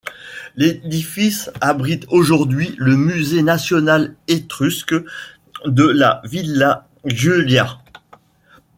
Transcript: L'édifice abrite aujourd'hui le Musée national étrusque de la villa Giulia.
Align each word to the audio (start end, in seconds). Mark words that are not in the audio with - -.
L'édifice 0.55 1.51
abrite 1.61 2.07
aujourd'hui 2.09 2.73
le 2.79 2.97
Musée 2.97 3.43
national 3.43 4.15
étrusque 4.27 4.95
de 5.65 5.83
la 5.85 6.23
villa 6.25 6.87
Giulia. 7.05 7.77